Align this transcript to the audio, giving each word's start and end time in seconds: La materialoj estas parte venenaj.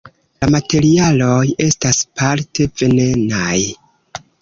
La 0.43 0.47
materialoj 0.55 1.45
estas 1.67 2.01
parte 2.23 2.71
venenaj. 2.83 3.63